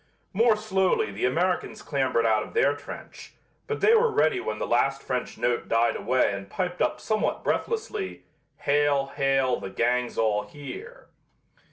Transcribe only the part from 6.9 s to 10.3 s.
somewhat breathlessly: "Hail! Hail! the gang's